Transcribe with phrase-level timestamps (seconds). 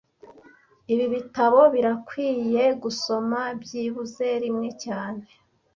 [0.93, 5.23] Ibi bitabo birakwiye gusoma byibuze rimwe cyane